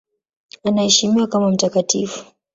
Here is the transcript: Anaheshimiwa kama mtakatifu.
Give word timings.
Anaheshimiwa 0.63 1.27
kama 1.27 1.49
mtakatifu. 1.51 2.25